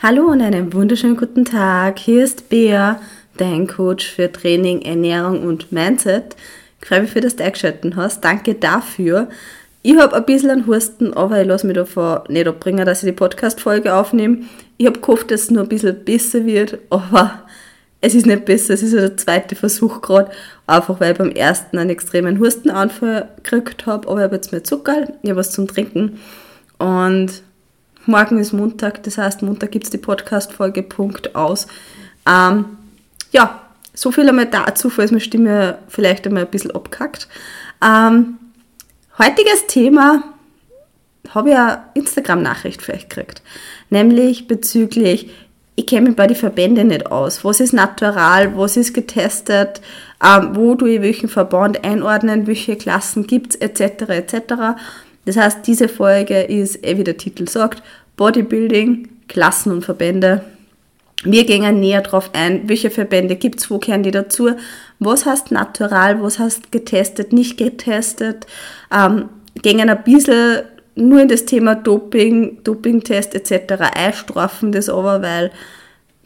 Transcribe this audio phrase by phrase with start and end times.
[0.00, 1.98] Hallo und einen wunderschönen guten Tag.
[1.98, 3.00] Hier ist Bea,
[3.36, 6.36] dein Coach für Training, Ernährung und Mindset.
[6.80, 8.24] Ich freue mich, für das du eingeschaltet hast.
[8.24, 9.28] Danke dafür.
[9.82, 13.08] Ich habe ein bisschen einen Husten, aber ich lasse mich davon nicht abbringen, dass ich
[13.08, 14.44] die Podcast-Folge aufnehme.
[14.76, 17.42] Ich habe gehofft, dass es nur ein bisschen besser wird, aber
[18.00, 18.74] es ist nicht besser.
[18.74, 20.30] Es ist ja der zweite Versuch gerade,
[20.68, 24.06] einfach weil ich beim ersten einen extremen Hustenanfall gekriegt habe.
[24.06, 26.20] Aber ich habe jetzt mehr Zucker, ich habe was zum Trinken
[26.78, 27.42] und
[28.08, 31.66] Morgen ist Montag, das heißt, Montag gibt es die Podcast-Folge, Punkt aus.
[32.26, 32.64] Ähm,
[33.32, 33.60] ja,
[33.92, 37.28] so viel einmal dazu, falls meine Stimme vielleicht einmal ein bisschen abkackt.
[37.84, 38.38] Ähm,
[39.18, 40.22] heutiges Thema
[41.34, 43.42] habe ich eine Instagram-Nachricht euch gekriegt,
[43.90, 45.30] nämlich bezüglich,
[45.76, 47.44] ich kenne mich bei den Verbänden nicht aus.
[47.44, 49.82] Was ist natural, was ist getestet,
[50.24, 54.08] ähm, wo du ich welchen Verband einordnen, welche Klassen gibt es, etc.
[54.08, 54.54] etc.
[55.28, 57.82] Das heißt, diese Folge ist, eh wie der Titel sagt,
[58.18, 60.44] Bodybuilding, Klassen und Verbände.
[61.24, 64.50] Wir gehen näher darauf ein, welche Verbände gibt es, wo kehren die dazu,
[64.98, 68.46] was heißt natural, was heißt getestet, nicht getestet,
[68.94, 69.30] ähm,
[69.62, 70.62] gehen ein bisschen
[70.94, 73.82] nur in das Thema Doping, Dopingtest etc.
[73.94, 75.50] einstrafen das aber, weil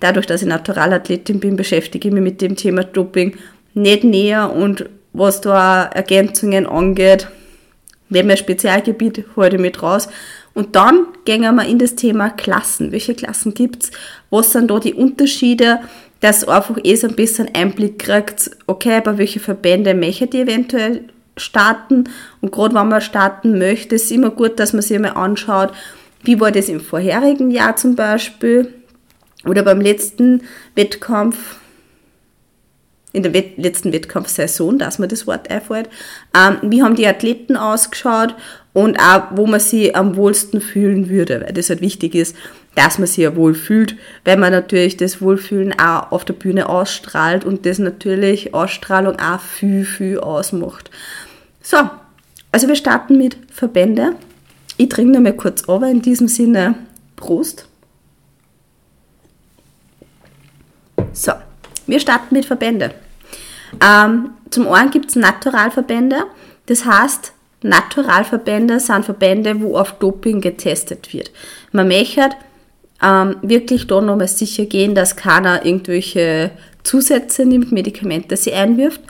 [0.01, 3.37] dadurch, dass ich Naturalathletin bin, beschäftige ich mich mit dem Thema Doping
[3.75, 7.29] nicht näher und was da Ergänzungen angeht,
[8.13, 10.07] Neben mein Spezialgebiet halte ich mit raus.
[10.55, 12.93] Und dann gehen wir in das Thema Klassen.
[12.93, 13.91] Welche Klassen gibt es?
[14.31, 15.81] Was sind da die Unterschiede?
[16.21, 20.43] Dass ihr einfach eh so ein bisschen Einblick kriegt, okay, bei welchen Verbände möchtet ihr
[20.43, 21.05] eventuell
[21.37, 22.05] starten?
[22.41, 25.73] Und gerade wenn man starten möchte, ist immer gut, dass man sich mal anschaut,
[26.23, 28.73] wie war das im vorherigen Jahr zum Beispiel
[29.45, 30.43] oder beim letzten
[30.77, 31.57] Wettkampf,
[33.13, 35.89] in der letzten Wettkampfsaison, dass mir das Wort einfällt.
[36.37, 38.35] Ähm, wie haben die Athleten ausgeschaut
[38.73, 42.35] und auch, wo man sie am wohlsten fühlen würde, weil das halt wichtig ist,
[42.75, 46.69] dass man sich ja wohl fühlt, weil man natürlich das Wohlfühlen auch auf der Bühne
[46.69, 50.91] ausstrahlt und das natürlich Ausstrahlung auch viel, viel ausmacht.
[51.61, 51.77] So,
[52.51, 54.15] also wir starten mit Verbände.
[54.79, 56.75] Ich trinke nochmal kurz aber in diesem Sinne
[57.17, 57.69] Prost.
[61.13, 61.33] So,
[61.87, 62.93] wir starten mit Verbände.
[63.85, 66.25] Ähm, zum einen gibt es Naturalverbände,
[66.67, 67.33] das heißt,
[67.63, 71.31] Naturalverbände sind Verbände, wo auf Doping getestet wird.
[71.71, 72.31] Man möchte
[73.03, 76.51] ähm, wirklich da nochmal sicher gehen, dass keiner irgendwelche
[76.83, 79.01] Zusätze nimmt, Medikamente sie einwirft.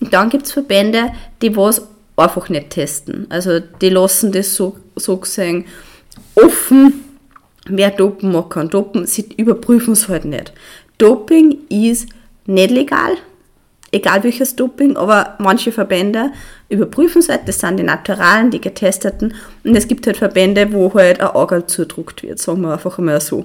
[0.00, 3.26] Und dann gibt es Verbände, die was einfach nicht testen.
[3.30, 5.64] Also die lassen das so, so gesehen
[6.34, 7.04] offen,
[7.66, 10.52] wer dopen mag, kann dopen, sie überprüfen es halt nicht.
[10.98, 12.08] Doping ist
[12.46, 13.12] nicht legal,
[13.92, 16.32] egal welches Doping, aber manche Verbände
[16.68, 20.92] überprüfen es halt, das sind die naturalen, die getesteten und es gibt halt Verbände, wo
[20.94, 23.44] halt ein Auge zudruckt wird, sagen wir einfach einmal so.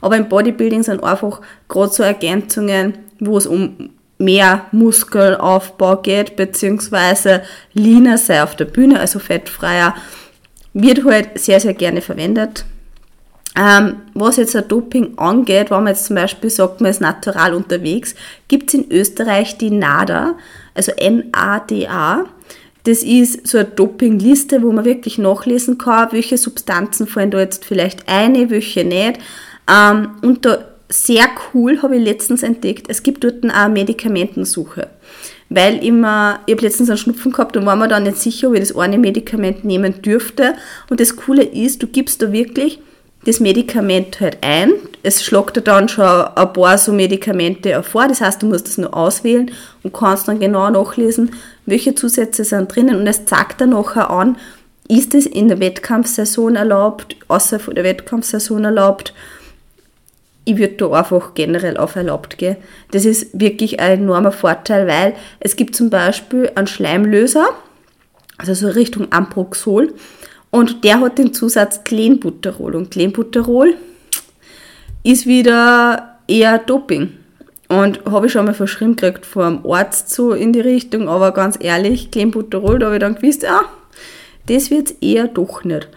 [0.00, 7.42] Aber im Bodybuilding sind einfach gerade so Ergänzungen, wo es um mehr Muskelaufbau geht, beziehungsweise
[7.74, 9.94] leaner sei auf der Bühne, also fettfreier,
[10.74, 12.64] wird halt sehr, sehr gerne verwendet.
[13.54, 17.52] Ähm, was jetzt ein Doping angeht, wenn man jetzt zum Beispiel sagt, man ist natural
[17.52, 18.14] unterwegs,
[18.48, 20.36] gibt es in Österreich die NADA,
[20.74, 22.24] also N-A-D-A.
[22.84, 27.64] Das ist so eine Dopingliste, wo man wirklich nachlesen kann, welche Substanzen fallen da jetzt
[27.64, 29.20] vielleicht eine, welche nicht.
[29.70, 34.88] Ähm, und da sehr cool habe ich letztens entdeckt, es gibt dort auch Medikamentensuche.
[35.48, 38.54] Weil immer, ich habe letztens einen Schnupfen gehabt und war mir dann nicht sicher, ob
[38.54, 40.54] ich das eine Medikament nehmen dürfte.
[40.88, 42.80] Und das Coole ist, du gibst da wirklich
[43.24, 44.72] das Medikament halt ein.
[45.02, 48.08] Es schlagt dir dann schon ein paar so Medikamente vor.
[48.08, 49.50] Das heißt, du musst das nur auswählen
[49.82, 51.30] und kannst dann genau nachlesen,
[51.66, 52.96] welche Zusätze sind drinnen.
[52.96, 54.36] Und es zeigt dann nachher an,
[54.88, 59.14] ist es in der Wettkampfsaison erlaubt, außer von der Wettkampfsaison erlaubt.
[60.44, 62.56] Ich würde da einfach generell auf erlaubt gehen.
[62.90, 67.48] Das ist wirklich ein enormer Vorteil, weil es gibt zum Beispiel einen Schleimlöser,
[68.38, 69.94] also so Richtung Amproxol.
[70.52, 72.76] Und der hat den Zusatz Clenbuterol.
[72.76, 73.74] Und Clenbuterol
[75.02, 77.14] ist wieder eher Doping.
[77.68, 81.56] Und habe ich schon mal verschrieben gekriegt vom Arzt so in die Richtung, aber ganz
[81.58, 83.62] ehrlich, Clenbuterol, da habe ich dann gewusst, ja,
[84.46, 85.88] das wird eher doch nicht.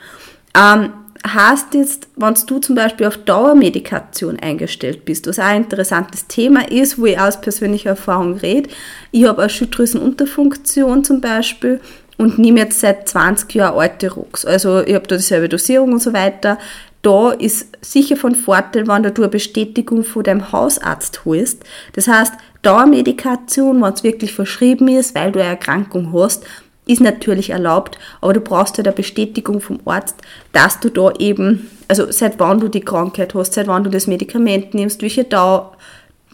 [0.55, 0.93] Ähm,
[1.27, 6.69] heißt jetzt, wenn du zum Beispiel auf Dauermedikation eingestellt bist, was auch ein interessantes Thema
[6.71, 8.69] ist, wo ich aus persönlicher Erfahrung rede.
[9.11, 11.81] Ich habe eine Schilddrüsenunterfunktion zum Beispiel
[12.17, 14.45] und nehme jetzt seit 20 Jahren alte Rocks.
[14.45, 16.57] Also ich habe da dieselbe Dosierung und so weiter.
[17.01, 21.63] Da ist sicher von Vorteil, wenn du eine Bestätigung von deinem Hausarzt holst.
[21.93, 22.33] Das heißt,
[22.63, 26.45] Dauermedikation, wenn es wirklich verschrieben ist, weil du eine Erkrankung hast,
[26.87, 30.15] ist natürlich erlaubt, aber du brauchst halt eine Bestätigung vom Arzt,
[30.51, 34.07] dass du da eben, also seit wann du die Krankheit hast, seit wann du das
[34.07, 35.75] Medikament nimmst, welche Dauer,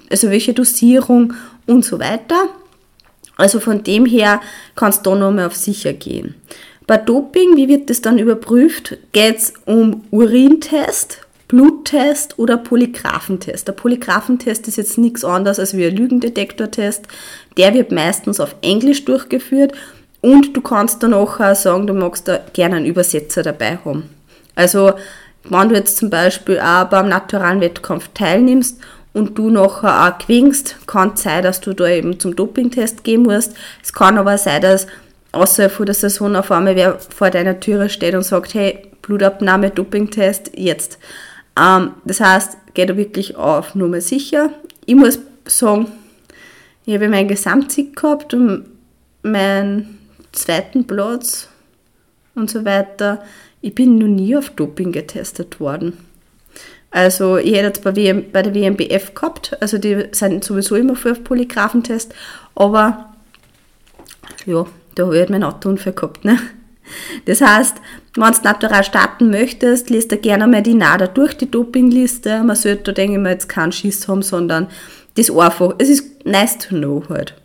[0.10, 1.34] also welche Dosierung
[1.68, 2.50] und so weiter.
[3.42, 4.40] Also von dem her
[4.76, 6.36] kannst du da nochmal auf sicher gehen.
[6.86, 8.98] Bei Doping, wie wird das dann überprüft?
[9.14, 13.68] Geht es um Urintest, Bluttest oder Polygraphentest.
[13.68, 17.08] Der Polygraphentest ist jetzt nichts anderes als wie ein Lügendetektortest.
[17.58, 19.74] Der wird meistens auf Englisch durchgeführt
[20.22, 24.08] und du kannst dann auch sagen, du magst da gerne einen Übersetzer dabei haben.
[24.54, 24.94] Also,
[25.46, 28.80] wenn du jetzt zum Beispiel auch beim naturalen Wettkampf teilnimmst
[29.14, 33.24] und du nachher auch gewinnst, kann es sein, dass du da eben zum Dopingtest gehen
[33.24, 33.56] musst.
[33.84, 34.88] Es kann aber sein, dass
[35.32, 39.70] außerhalb von der Saison auf einmal wer vor deiner Türe steht und sagt, hey, Blutabnahme,
[39.70, 40.98] Dopingtest, jetzt.
[41.60, 44.52] Ähm, das heißt, geh da wirklich auf Nummer sicher.
[44.86, 45.88] Ich muss sagen,
[46.86, 48.66] ich habe meinen Gesamtsieg gehabt und
[49.24, 50.00] meinen
[50.32, 51.50] zweiten Platz
[52.36, 53.24] und so weiter.
[53.62, 55.98] Ich bin noch nie auf Doping getestet worden.
[56.92, 60.96] Also ich hätte jetzt bei, WM, bei der WMBF gehabt, also die sind sowieso immer
[60.96, 62.14] für Polygraphentest,
[62.54, 63.14] aber
[64.46, 64.66] ja,
[64.96, 66.26] da habe ich halt meinen Autounfall gehabt.
[66.26, 66.38] Ne?
[67.26, 67.78] Das heißt,
[68.16, 72.44] wenn du natural starten möchtest, liest du gerne mal die NADA durch, die Dopingliste.
[72.44, 74.68] Man sollte da, denke ich mal, jetzt keinen Schiss haben, sondern
[75.16, 77.36] das einfach, es ist nice to know halt.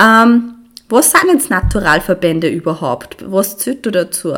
[0.00, 0.54] Ähm,
[0.88, 3.24] was sind jetzt Naturalverbände überhaupt?
[3.28, 4.34] Was zählt da dazu?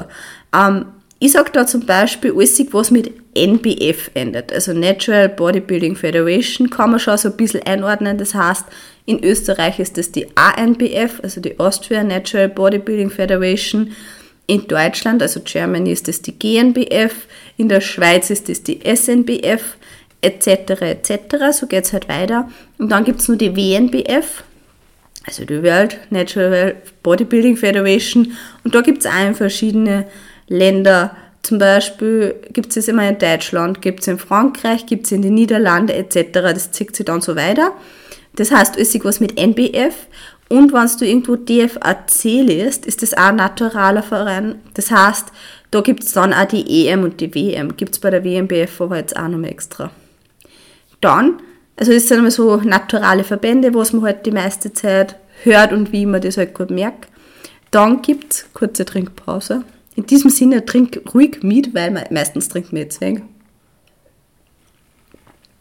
[0.54, 0.86] Ähm,
[1.19, 4.52] ich sage da zum Beispiel alles, was mit NBF endet.
[4.52, 8.19] Also Natural Bodybuilding Federation kann man schon so ein bisschen einordnen.
[8.19, 8.64] Das heißt,
[9.06, 13.93] in Österreich ist das die ANBF, also die Austria Natural Bodybuilding Federation.
[14.46, 17.26] In Deutschland, also Germany, ist das die GNBF,
[17.56, 19.76] in der Schweiz ist das die SNBF,
[20.23, 20.46] etc.
[20.81, 21.12] etc.
[21.52, 22.50] So geht es halt weiter.
[22.79, 24.43] Und dann gibt es nur die WNBF,
[25.26, 28.32] also die World Natural Bodybuilding Federation.
[28.64, 30.06] Und da gibt es auch verschiedene
[30.49, 31.17] Länder.
[31.48, 35.32] Zum Beispiel gibt es immer in Deutschland, gibt es in Frankreich, gibt es in den
[35.32, 36.28] Niederlanden etc.
[36.32, 37.72] Das zieht sich dann so weiter.
[38.36, 39.94] Das heißt, es ist was mit NBF
[40.50, 44.56] und wenn du irgendwo DFAC liest, ist das auch ein naturaler Verein.
[44.74, 45.28] Das heißt,
[45.70, 47.78] da gibt es dann auch die EM und die WM.
[47.78, 49.90] Gibt es bei der WMBF aber jetzt auch noch mal extra.
[51.00, 51.40] Dann,
[51.76, 55.92] also das sind immer so naturale Verbände, was man halt die meiste Zeit hört und
[55.92, 57.08] wie man das halt gut merkt.
[57.70, 59.64] Dann gibt es kurze Trinkpause.
[59.98, 63.20] In diesem Sinne, trink ruhig mit, weil meistens trinkt man jetzt weg.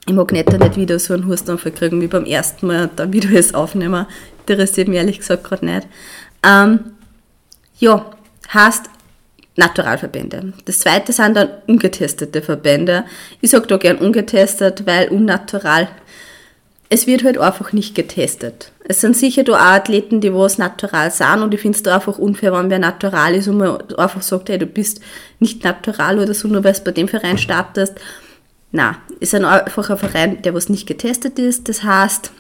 [0.06, 3.30] Ich mag nicht, nicht wieder so einen Hustenanfall kriegen wie beim ersten Mal dann wieder
[3.30, 4.06] alles aufnehmen
[4.46, 5.88] interessiert mich ehrlich gesagt gerade nicht.
[6.44, 6.92] Ähm,
[7.80, 8.12] ja,
[8.54, 8.92] heißt
[9.56, 10.54] Naturalverbände.
[10.66, 13.06] Das zweite sind dann ungetestete Verbände.
[13.42, 15.88] Ich sage da gern ungetestet, weil unnatural.
[16.90, 18.72] Es wird halt einfach nicht getestet.
[18.88, 21.96] Es sind sicher da auch Athleten, die was natural sind und ich finde es da
[21.96, 25.02] einfach unfair, wenn wer natural ist und man einfach sagt, hey, du bist
[25.40, 27.96] nicht natural oder so, nur weil du bei dem Verein startest.
[28.72, 31.68] Na, ist einfach ein Verein, der was nicht getestet ist.
[31.68, 32.32] Das heißt,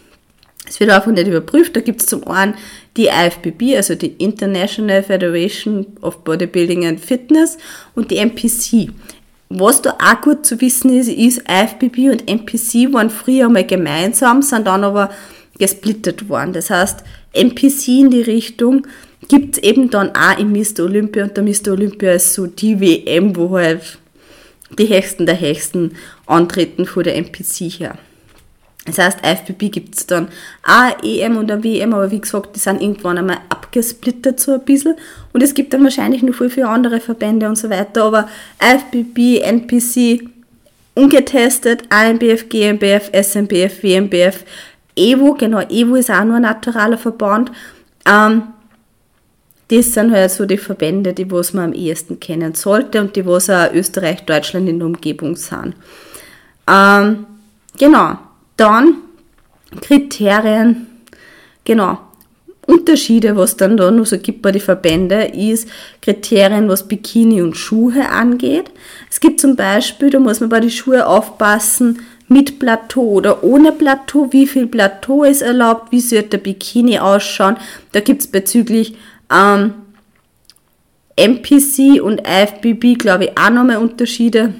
[0.68, 1.76] es wird einfach nicht überprüft.
[1.76, 2.56] Da gibt es zum einen
[2.98, 7.58] die IFBB, also die International Federation of Bodybuilding and Fitness
[7.96, 8.90] und die NPC.
[9.50, 14.42] Was da auch gut zu wissen ist, ist, IFBB und NPC waren früher mal gemeinsam,
[14.42, 15.10] sind dann aber
[15.58, 16.54] gesplittet worden.
[16.54, 17.04] Das heißt,
[17.34, 18.86] NPC in die Richtung
[19.28, 20.84] gibt es eben dann auch im Mr.
[20.84, 21.72] Olympia und der Mr.
[21.72, 23.98] Olympia ist so die WM, wo halt
[24.78, 25.96] die Hechsten der Hechsten
[26.26, 27.98] antreten vor der NPC her.
[28.88, 30.30] Das heißt, IFBB gibt es dann
[30.64, 34.62] auch EM und eine WM, aber wie gesagt, die sind irgendwann einmal abgesplittet so ein
[34.62, 34.96] bisschen.
[35.34, 38.06] Und es gibt dann wahrscheinlich noch viel, viele andere Verbände und so weiter.
[38.06, 38.30] Aber
[38.64, 40.30] IFBB, NPC,
[40.96, 44.46] ungetestet, ANBF, GmbF, SNBF, WMBF,
[44.96, 47.52] EVO, genau, EVO ist auch nur ein naturaler Verband.
[48.06, 48.44] Ähm,
[49.68, 53.26] das sind halt so die Verbände, die was man am ehesten kennen sollte und die
[53.26, 55.76] was auch Österreich, Deutschland in der Umgebung sind.
[56.70, 57.26] Ähm,
[57.78, 58.18] genau.
[58.58, 58.96] Dann
[59.82, 60.88] Kriterien,
[61.64, 62.00] genau.
[62.66, 65.70] Unterschiede, was dann da noch so gibt bei den Verbänden, ist
[66.02, 68.72] Kriterien, was Bikini und Schuhe angeht.
[69.10, 73.72] Es gibt zum Beispiel, da muss man bei den Schuhen aufpassen, mit Plateau oder ohne
[73.72, 77.56] Plateau, wie viel Plateau ist erlaubt, wie sollte der Bikini ausschauen.
[77.94, 78.98] Da gibt es bezüglich
[79.34, 79.74] ähm,
[81.16, 84.56] MPC und IFBB, glaube ich, auch nochmal Unterschiede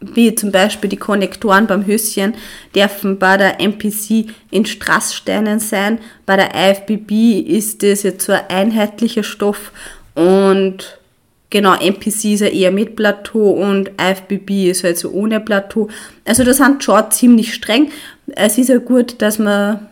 [0.00, 2.34] wie zum Beispiel die Konnektoren beim Höschen,
[2.74, 5.98] dürfen bei der MPC in Strasssteinen sein.
[6.26, 9.72] Bei der IFBB ist das jetzt so ein einheitlicher Stoff
[10.14, 10.98] und
[11.50, 15.88] genau, MPC ist ja eher mit Plateau und IFBB ist halt so ohne Plateau.
[16.24, 17.90] Also das sind schon ziemlich streng.
[18.26, 19.86] Es ist ja gut, dass man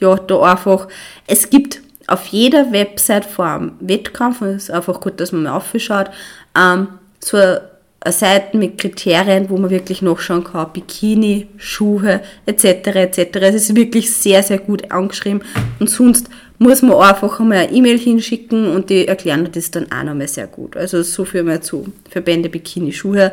[0.00, 0.88] ja da einfach,
[1.26, 5.56] es gibt auf jeder Website vor einem Wettkampf, es ist einfach gut, dass man mal
[5.56, 6.10] aufschaut,
[6.56, 6.88] ähm,
[7.20, 7.73] so eine
[8.12, 12.64] Seiten mit Kriterien, wo man wirklich nachschauen kann, Bikini, Schuhe etc.
[12.64, 13.18] etc.
[13.40, 15.42] Es ist wirklich sehr, sehr gut angeschrieben
[15.80, 20.02] und sonst muss man einfach einmal eine E-Mail hinschicken und die erklären das dann auch
[20.04, 20.76] nochmal sehr gut.
[20.76, 23.32] Also so viel mal zu Verbände Bikini, Schuhe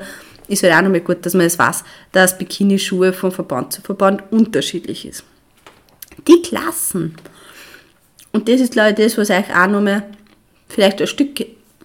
[0.51, 4.24] ist halt auch nochmal gut, dass man es weiß, dass Bikini-Schuhe von Verband zu Verband
[4.32, 5.24] unterschiedlich ist.
[6.28, 7.16] Die Klassen.
[8.34, 10.04] Und das ist, glaube ich, das, was euch auch nochmal
[10.68, 11.36] vielleicht ein Stück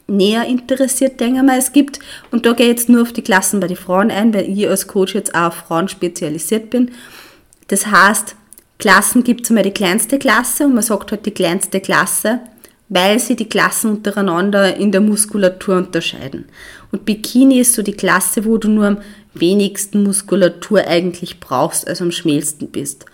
[0.07, 1.59] näher interessiert, denke ich mal.
[1.59, 1.99] Es gibt,
[2.31, 4.69] und da gehe ich jetzt nur auf die Klassen bei den Frauen ein, weil ich
[4.69, 6.93] als Coach jetzt auch auf Frauen spezialisiert bin.
[7.69, 8.37] Das heißt,
[8.79, 12.41] Klassen gibt es einmal die kleinste Klasse und man sagt halt die kleinste Klasse,
[12.89, 16.45] weil sie die Klassen untereinander in der Muskulatur unterscheiden.
[16.93, 18.99] Und Bikini ist so die Klasse, wo du nur am
[19.35, 23.07] wenigsten Muskulatur eigentlich brauchst, also am schmälsten bist.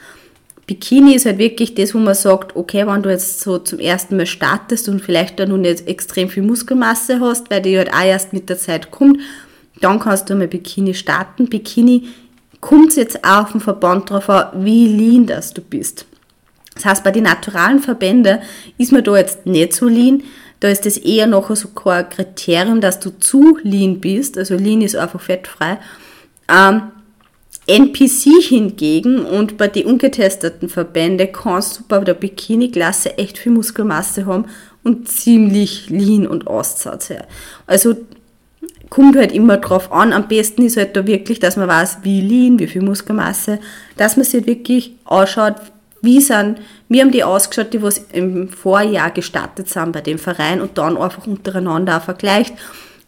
[0.67, 4.17] Bikini ist halt wirklich das, wo man sagt, okay, wenn du jetzt so zum ersten
[4.17, 8.05] Mal startest und vielleicht da noch nicht extrem viel Muskelmasse hast, weil die halt auch
[8.05, 9.19] erst mit der Zeit kommt,
[9.81, 11.49] dann kannst du mal Bikini starten.
[11.49, 12.09] Bikini
[12.61, 16.07] kommt jetzt auch auf den Verband drauf an, wie lean das du bist.
[16.75, 18.39] Das heißt, bei den naturalen Verbänden
[18.79, 20.23] ist man da jetzt nicht so lean.
[20.61, 24.39] Da ist das eher noch so kein Kriterium, dass du zu lean bist.
[24.39, 25.79] Also lean ist einfach fettfrei.
[26.49, 26.83] Ähm,
[27.67, 34.27] NPC hingegen und bei den ungetesteten Verbänden kannst du bei der Bikini-Klasse echt viel Muskelmasse
[34.27, 34.47] haben
[34.83, 37.27] und ziemlich lean und Aussatz her.
[37.67, 37.95] Also
[38.91, 40.13] kommt halt immer drauf an.
[40.13, 43.59] Am besten ist halt da wirklich, dass man weiß, wie lean, wie viel Muskelmasse,
[43.97, 45.55] dass man sich halt wirklich anschaut,
[46.03, 50.61] wie sind, wie haben die ausgeschaut, die was im Vorjahr gestartet sind bei dem Verein
[50.61, 52.55] und dann einfach untereinander auch vergleicht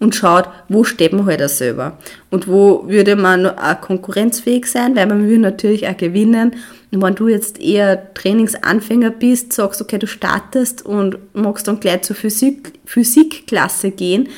[0.05, 1.99] und schaut, wo steht man halt auch selber
[2.31, 6.57] und wo würde man auch konkurrenzfähig sein, weil man will natürlich auch gewinnen.
[6.93, 12.03] Und wenn du jetzt eher Trainingsanfänger bist, sagst, okay, du startest und magst dann gleich
[12.03, 14.29] zur Physik, Physikklasse gehen,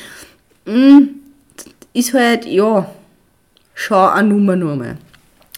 [0.65, 1.09] mm,
[1.93, 2.89] ist halt, ja,
[3.75, 4.97] schau eine Nummer nur mal.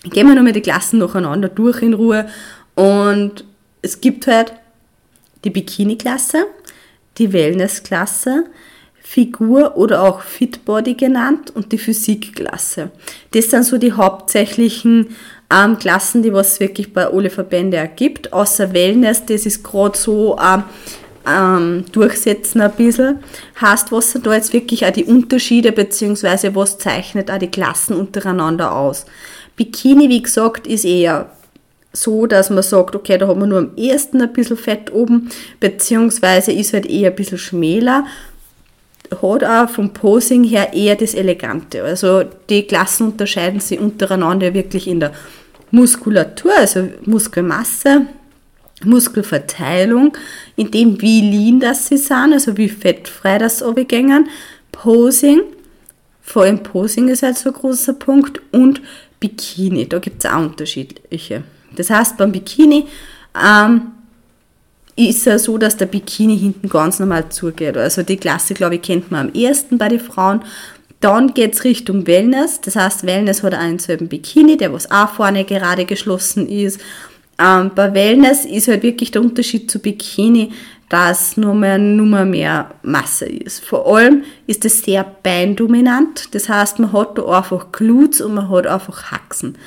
[0.04, 2.26] Gehen wir nochmal die Klassen nacheinander durch in Ruhe
[2.74, 3.46] und
[3.82, 4.54] es gibt halt
[5.44, 6.46] die Bikini-Klasse,
[7.18, 8.46] die Wellness-Klasse,
[9.02, 12.92] Figur oder auch Fitbody genannt und die Physikklasse.
[13.32, 15.16] Das sind so die hauptsächlichen
[15.52, 18.32] ähm, Klassen, die was wirklich bei alle Verbände ergibt.
[18.34, 20.64] Außer Wellness, das ist gerade so ähm,
[21.28, 23.20] ähm, durchsetzen ein bisschen.
[23.60, 27.96] Heißt, was sind da jetzt wirklich auch die Unterschiede, beziehungsweise was zeichnet auch die Klassen
[27.96, 29.06] untereinander aus?
[29.56, 31.32] Bikini, wie gesagt, ist eher
[31.92, 35.30] so, dass man sagt, okay, da hat man nur am ersten ein bisschen Fett oben,
[35.60, 38.06] beziehungsweise ist halt eher ein bisschen schmäler
[39.12, 41.84] hat auch vom Posing her eher das Elegante.
[41.84, 45.14] Also die Klassen unterscheiden sich untereinander wirklich in der
[45.72, 48.08] Muskulatur, also Muskelmasse,
[48.84, 50.14] Muskelverteilung,
[50.56, 54.30] in dem wie lean das sie sind, also wie fettfrei das runtergängen,
[54.72, 55.42] Posing,
[56.22, 58.82] vor allem Posing ist halt so ein großer Punkt und
[59.20, 61.44] Bikini, da gibt es auch unterschiedliche.
[61.76, 62.86] Das heißt, beim Bikini
[63.36, 63.82] ähm,
[65.00, 67.78] ist es so, dass der Bikini hinten ganz normal zugeht.
[67.78, 70.42] Also die Klasse, glaube ich, kennt man am ersten bei den Frauen.
[71.00, 72.60] Dann geht es Richtung Wellness.
[72.62, 76.82] Das heißt, Wellness hat einen selben Bikini, der was auch vorne gerade geschlossen ist.
[77.40, 80.52] Ähm, bei Wellness ist halt wirklich der Unterschied zu Bikini,
[80.90, 83.64] dass nur mehr, nur mehr Masse ist.
[83.64, 86.36] Vor allem ist es sehr beindominant.
[86.36, 89.58] Das heißt, man hat da einfach Glutes und man hat einfach Haxen.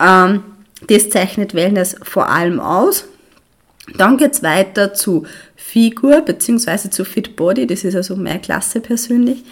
[0.00, 0.42] Ähm,
[0.88, 3.04] das zeichnet Wellness vor allem aus.
[3.96, 5.26] Dann geht es weiter zu
[5.56, 6.90] Figur bzw.
[6.90, 9.44] zu Fit Body, das ist also meine Klasse persönlich.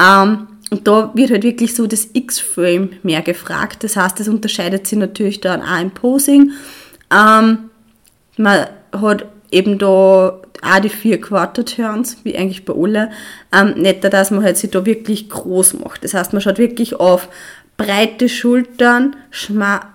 [0.00, 3.84] Ähm, und da wird halt wirklich so das X-Frame mehr gefragt.
[3.84, 6.52] Das heißt, das unterscheidet sich natürlich dann auch im Posing.
[7.10, 7.70] Ähm,
[8.38, 9.86] man hat eben da
[10.62, 13.10] auch die vier Quarter Turns, wie eigentlich bei alle.
[13.52, 16.04] Ähm, nicht, dass man halt sich da wirklich groß macht.
[16.04, 17.28] Das heißt, man schaut wirklich auf
[17.82, 19.16] breite Schultern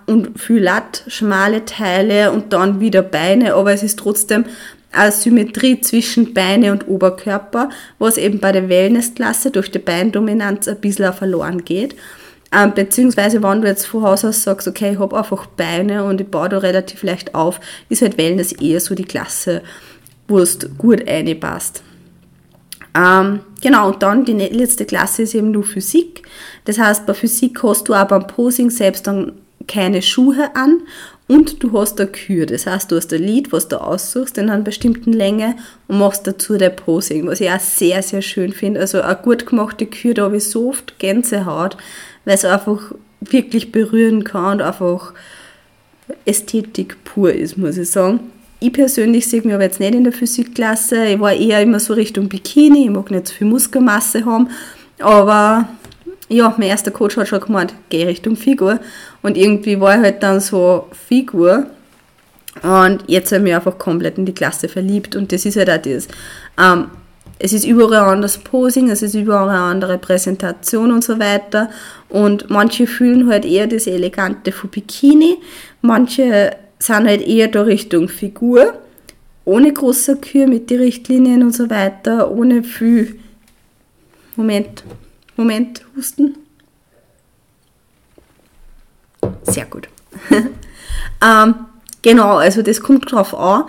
[0.06, 4.44] und viel Latt, schmale Teile und dann wieder Beine, aber es ist trotzdem
[4.92, 10.80] eine Symmetrie zwischen Beine und Oberkörper, was eben bei der Wellnessklasse durch die Beindominanz ein
[10.80, 11.96] bisschen verloren geht.
[12.50, 16.20] Ähm, beziehungsweise, wenn du jetzt von Haus aus sagst, okay, ich habe einfach Beine und
[16.20, 19.62] ich baue da relativ leicht auf, ist halt Wellness eher so die Klasse,
[20.26, 21.82] wo es gut reinpasst.
[22.94, 26.22] Ähm, genau, und dann die letzte Klasse ist eben nur Physik.
[26.64, 29.32] Das heißt, bei Physik hast du aber beim Posing selbst dann
[29.66, 30.82] keine Schuhe an
[31.28, 32.46] und du hast eine Kür.
[32.46, 36.26] Das heißt, du hast ein Lied, was du aussuchst in einer bestimmten Länge und machst
[36.26, 38.80] dazu dein Posing, was ich auch sehr, sehr schön finde.
[38.80, 41.76] Also eine gut gemachte Kür, da habe ich so oft Gänsehaut,
[42.24, 45.12] weil es einfach wirklich berühren kann und einfach
[46.24, 48.20] Ästhetik pur ist, muss ich sagen.
[48.60, 51.06] Ich persönlich sehe mich aber jetzt nicht in der Physikklasse.
[51.06, 52.84] Ich war eher immer so Richtung Bikini.
[52.84, 54.48] Ich mag nicht so viel Muskelmasse haben.
[54.98, 55.68] Aber
[56.28, 58.80] ja, mein erster Coach hat schon gemeint, geh Richtung Figur.
[59.22, 61.66] Und irgendwie war ich halt dann so Figur.
[62.62, 65.14] Und jetzt habe ich mich einfach komplett in die Klasse verliebt.
[65.14, 66.08] Und das ist halt auch das.
[66.58, 66.86] Ähm,
[67.38, 71.70] es ist überall anders Posing, es ist überall eine andere Präsentation und so weiter.
[72.08, 75.36] Und manche fühlen halt eher das Elegante von Bikini,
[75.80, 78.74] manche sind halt eher da Richtung Figur,
[79.44, 83.18] ohne großer Kür mit den Richtlinien und so weiter, ohne viel.
[84.36, 84.84] Moment,
[85.36, 86.36] Moment, Husten.
[89.42, 89.88] Sehr gut.
[91.24, 91.54] ähm,
[92.02, 93.64] genau, also das kommt drauf an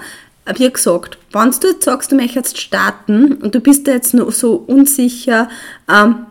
[0.58, 4.32] wie gesagt, wenn du jetzt sagst, du möchtest starten und du bist da jetzt noch
[4.32, 5.50] so unsicher,
[5.92, 6.25] ähm,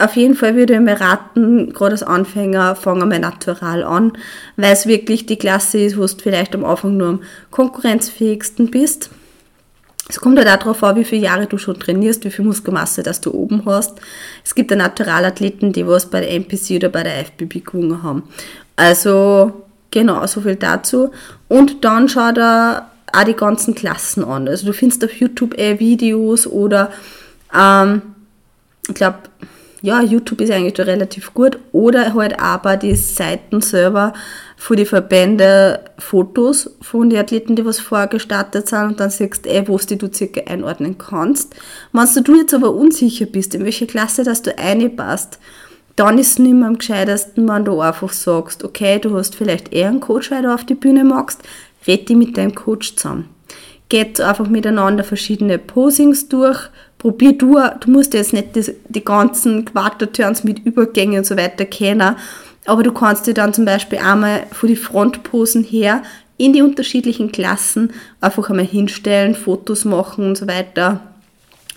[0.00, 4.12] auf jeden Fall würde ich mir raten, gerade als Anfänger, fange mal natural an,
[4.56, 9.10] weil es wirklich die Klasse ist, wo du vielleicht am Anfang nur am konkurrenzfähigsten bist.
[10.08, 13.02] Es kommt halt auch darauf an, wie viele Jahre du schon trainierst, wie viel Muskelmasse
[13.04, 14.00] dass du oben hast.
[14.44, 18.24] Es gibt ja Naturalathleten, die was bei der NPC oder bei der FBB gewonnen haben.
[18.74, 19.52] Also
[19.90, 21.10] Genau, so viel dazu.
[21.48, 24.46] Und dann schau da auch die ganzen Klassen an.
[24.46, 26.92] Also du findest auf YouTube eh Videos oder
[27.56, 28.02] ähm,
[28.88, 29.18] ich glaube,
[29.82, 31.58] ja, YouTube ist eigentlich relativ gut.
[31.72, 34.12] Oder halt bei die Seiten selber
[34.56, 39.50] für die Verbände Fotos von den Athleten, die was vorgestartet sind und dann siehst du
[39.50, 41.54] eh, wo du du circa einordnen kannst.
[41.92, 45.38] Wenn du jetzt aber unsicher bist, in welche Klasse dass du reinpasst,
[45.96, 49.72] dann ist es nicht mehr am gescheitesten, wenn du einfach sagst, okay, du hast vielleicht
[49.72, 51.40] eher einen Coach, weil du auf die Bühne magst,
[51.86, 53.28] red dich mit deinem Coach zusammen.
[53.88, 56.70] Geht einfach miteinander verschiedene Posings durch,
[57.00, 61.64] probier du, du musst jetzt nicht die, die ganzen Quarter-Turns mit Übergängen und so weiter
[61.64, 62.14] kennen,
[62.66, 66.02] aber du kannst dir dann zum Beispiel einmal von die Frontposen her
[66.36, 71.00] in die unterschiedlichen Klassen einfach einmal hinstellen, Fotos machen und so weiter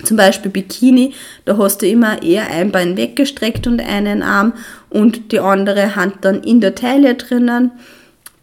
[0.02, 1.14] zum Beispiel Bikini,
[1.44, 4.52] da hast du immer eher ein Bein weggestreckt und einen Arm
[4.90, 7.70] und die andere Hand dann in der Taille drinnen.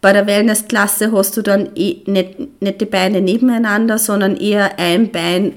[0.00, 5.12] Bei der Wellnessklasse hast du dann eh nicht, nicht die Beine nebeneinander, sondern eher ein
[5.12, 5.52] Bein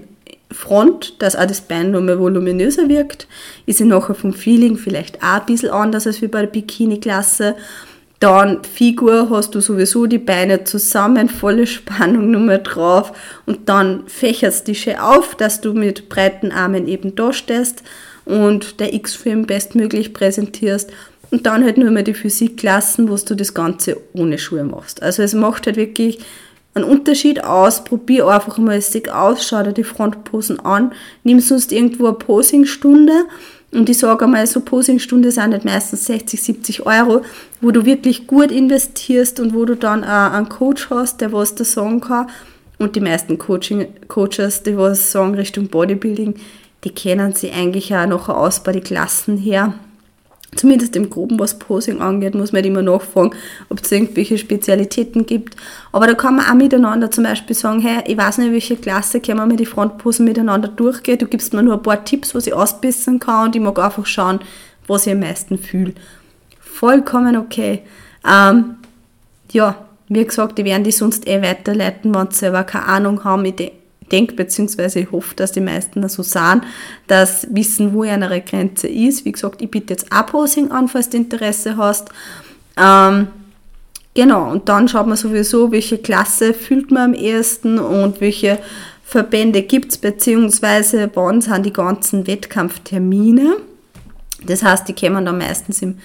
[0.56, 3.28] Front, dass auch das Bein noch mehr voluminöser wirkt.
[3.66, 7.56] Ist ja nachher vom Feeling vielleicht auch ein bisschen anders als wie bei der Bikini-Klasse.
[8.20, 13.12] Dann Figur hast du sowieso die Beine zusammen, volle Spannung nur drauf
[13.46, 17.84] und dann fächerst du dich schön auf, dass du mit breiten Armen eben da stehst
[18.24, 20.92] und der X-Film bestmöglich präsentierst
[21.30, 25.04] und dann halt nur mehr die Physikklassen, wo du das Ganze ohne Schuhe machst.
[25.04, 26.20] Also es macht halt wirklich
[26.76, 30.92] einen Unterschied aus, probier einfach mal es aus, schau dir die Frontposen an,
[31.24, 33.14] nimm sonst irgendwo eine Posingstunde.
[33.72, 37.24] Und ich sage einmal, so Posingstunde sind nicht meistens 60, 70 Euro,
[37.62, 41.56] wo du wirklich gut investierst und wo du dann auch einen Coach hast, der was
[41.56, 42.30] da sagen kann.
[42.78, 46.36] Und die meisten Coaching, Coaches, die was sagen Richtung Bodybuilding,
[46.84, 49.74] die kennen sie eigentlich auch noch aus bei den Klassen her
[50.56, 53.32] zumindest im Groben, was Posing angeht, muss man halt immer nachfragen,
[53.70, 55.56] ob es irgendwelche Spezialitäten gibt.
[55.92, 59.20] Aber da kann man auch miteinander zum Beispiel sagen, hey, ich weiß nicht, welche Klasse,
[59.20, 62.48] können wir mit die Frontposen miteinander durchgehen, du gibst mir nur ein paar Tipps, was
[62.48, 64.40] ich ausbessern kann und ich mag einfach schauen,
[64.88, 65.94] was ich am meisten fühle.
[66.60, 67.82] Vollkommen okay.
[68.28, 68.76] Ähm,
[69.52, 69.76] ja,
[70.08, 73.46] wie gesagt, die werden die sonst eh weiterleiten, wenn sie selber keine Ahnung haben.
[73.46, 73.72] Ich
[74.12, 76.62] denke, beziehungsweise ich hoffe, dass die meisten so sind,
[77.08, 79.26] dass wissen, wo eine Grenze ist.
[79.26, 82.10] Wie gesagt, ich biete jetzt auch Posing an, falls du Interesse hast.
[82.78, 83.28] Ähm,
[84.14, 88.60] genau, und dann schaut man sowieso, welche Klasse fühlt man am ersten und welche
[89.04, 93.58] Verbände gibt es, beziehungsweise wann sind die ganzen Wettkampftermine.
[94.44, 96.00] Das heißt, die kommen dann meistens im,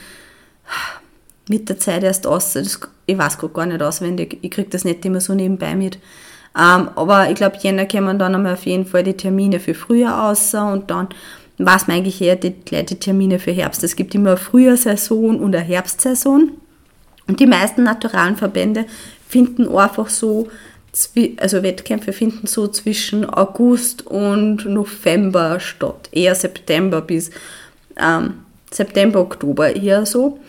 [1.48, 2.52] mit der Zeit erst aus.
[2.52, 4.38] Das, ich weiß gar nicht auswendig.
[4.42, 5.98] Ich kriege das nicht immer so nebenbei mit.
[6.56, 10.30] Ähm, aber ich glaube, Jänner kommen dann einmal auf jeden Fall die Termine für Frühjahr
[10.30, 11.08] aus und dann
[11.58, 13.84] weiß man eigentlich eher die, gleich die Termine für Herbst.
[13.84, 16.52] Es gibt immer eine Frühjahrsaison und eine Herbstsaison.
[17.28, 18.86] Und die meisten naturalen Verbände
[19.28, 20.48] finden einfach so,
[21.36, 26.08] also Wettkämpfe finden so zwischen August und November statt.
[26.10, 27.30] Eher September bis
[27.96, 28.40] ähm,
[28.72, 30.40] September, Oktober eher so.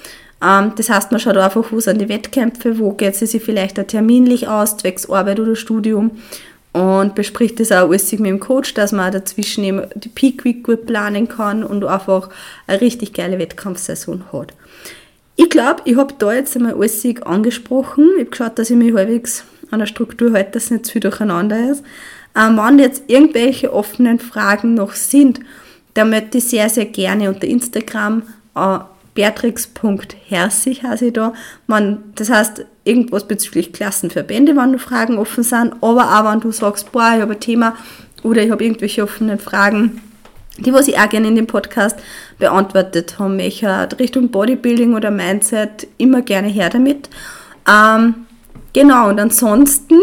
[0.43, 3.79] Ähm, das heißt, man schaut einfach, wo sind die Wettkämpfe, wo geht sie sich vielleicht
[3.79, 6.11] auch terminlich aus, zwecks Arbeit oder Studium
[6.73, 10.63] und bespricht das auch alles mit dem Coach, dass man dazwischen eben die Peak Week
[10.63, 12.29] gut planen kann und einfach
[12.67, 14.53] eine richtig geile Wettkampfsaison hat.
[15.35, 18.07] Ich glaube, ich habe da jetzt einmal alles angesprochen.
[18.15, 21.01] Ich habe geschaut, dass ich mich halbwegs an der Struktur halte, dass nicht zu viel
[21.01, 21.83] durcheinander ist.
[22.37, 25.41] Ähm, wenn jetzt irgendwelche offenen Fragen noch sind,
[25.93, 28.23] dann möchte ich sehr, sehr gerne unter Instagram
[28.55, 28.79] äh,
[29.13, 31.33] Beatrix.herzig heiße ich da.
[31.67, 36.51] Man, das heißt, irgendwas bezüglich Klassenverbände, wenn du Fragen offen sind, aber auch wenn du
[36.51, 37.75] sagst, boah, ich habe ein Thema
[38.23, 40.01] oder ich habe irgendwelche offenen Fragen,
[40.57, 41.97] die was ich auch gerne in dem Podcast
[42.39, 47.09] beantwortet haben möchte, Richtung Bodybuilding oder Mindset, immer gerne her damit.
[47.69, 48.25] Ähm,
[48.73, 49.99] genau, und ansonsten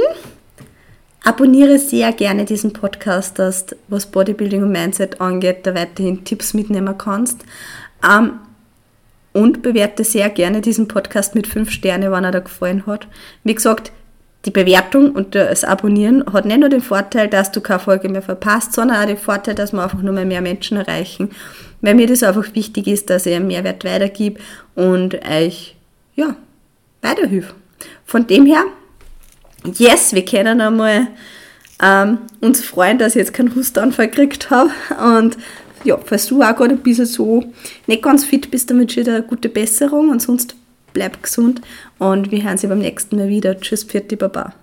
[1.25, 6.55] abonniere sehr gerne diesen Podcast, dass du, was Bodybuilding und Mindset angeht, da weiterhin Tipps
[6.55, 7.45] mitnehmen kannst.
[8.09, 8.41] Ähm,
[9.39, 13.07] und bewerte sehr gerne diesen Podcast mit 5 Sterne, wenn er dir gefallen hat.
[13.45, 13.93] Wie gesagt,
[14.45, 18.23] die Bewertung und das Abonnieren hat nicht nur den Vorteil, dass du keine Folge mehr
[18.23, 21.31] verpasst, sondern auch den Vorteil, dass wir einfach nur mehr, mehr Menschen erreichen.
[21.81, 24.41] Weil mir das einfach wichtig ist, dass ich einen Mehrwert weitergebe
[24.75, 25.77] und euch,
[26.17, 26.35] ja,
[27.01, 27.55] weiterhilfe.
[28.05, 28.65] Von dem her,
[29.77, 31.07] yes, wir können einmal
[31.81, 34.71] ähm, uns freuen, dass ich jetzt keinen Hustanfall gekriegt habe
[35.17, 35.37] und
[35.85, 37.45] ja, falls du auch gerade ein bisschen so
[37.87, 40.57] nicht ganz fit bist, dann ich dir eine gute Besserung und sonst
[40.93, 41.61] bleib gesund
[41.99, 43.59] und wir hören sie beim nächsten Mal wieder.
[43.61, 44.55] Tschüss, Pfiat, Baba.